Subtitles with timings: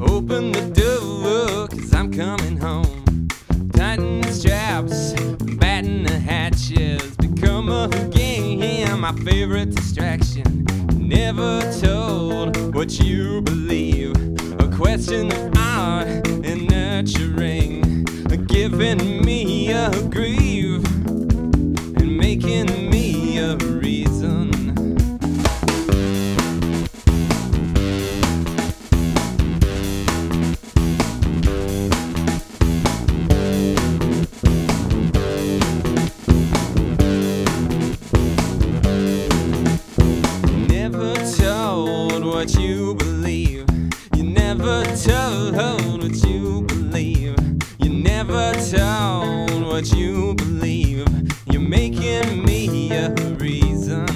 [0.00, 3.28] Open the door, cause I'm coming home.
[3.72, 5.12] Tighten the straps,
[5.56, 7.16] batten the hatches.
[7.16, 10.66] Become again my favorite distraction.
[10.94, 14.14] Never told what you believe.
[14.60, 18.04] A question of art and nurturing.
[18.46, 20.84] Giving me a grief
[21.96, 22.97] and making me
[42.30, 43.64] what you believe.
[44.14, 47.36] You never told what you believe.
[47.78, 51.06] You never told what you believe.
[51.50, 54.06] You're making me a reason.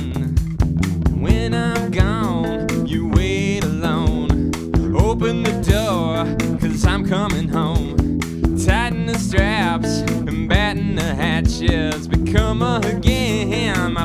[1.20, 4.52] When I'm gone, you wait alone.
[4.96, 7.96] Open the door, cause I'm coming home.
[8.58, 12.08] Tighten the straps and batten the hatches.
[12.08, 14.04] Become again my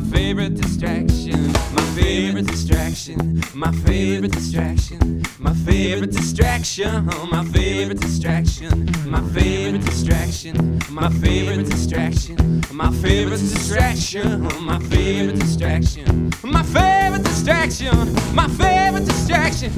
[2.07, 3.41] favorite distraction.
[3.53, 5.21] My favorite distraction.
[5.39, 7.05] My favorite distraction.
[7.29, 8.89] My favorite distraction.
[9.05, 10.79] My favorite distraction.
[10.89, 12.37] My favorite distraction.
[12.71, 14.41] My favorite distraction.
[14.63, 16.31] My favorite distraction.
[16.43, 18.13] My favorite distraction.
[18.31, 19.73] My favorite distraction.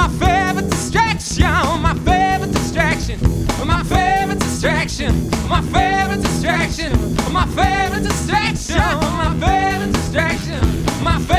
[0.00, 1.82] My favorite distraction.
[1.82, 3.18] My favorite distraction.
[3.66, 5.12] My favorite distraction.
[5.48, 6.92] My favorite distraction.
[7.32, 8.82] My favorite distraction.
[9.22, 10.84] My favorite distraction.
[11.04, 11.33] My favorite